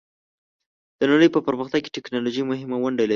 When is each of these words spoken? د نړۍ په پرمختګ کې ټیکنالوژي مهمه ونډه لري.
د 0.99 1.01
نړۍ 1.11 1.27
په 1.35 1.39
پرمختګ 1.47 1.79
کې 1.83 1.93
ټیکنالوژي 1.95 2.43
مهمه 2.51 2.77
ونډه 2.79 3.03
لري. 3.03 3.09